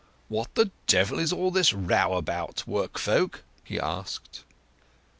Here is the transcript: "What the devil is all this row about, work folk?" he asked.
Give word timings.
"What 0.29 0.55
the 0.55 0.71
devil 0.87 1.19
is 1.19 1.31
all 1.31 1.51
this 1.51 1.73
row 1.73 2.15
about, 2.17 2.65
work 2.65 2.97
folk?" 2.97 3.43
he 3.63 3.79
asked. 3.79 4.43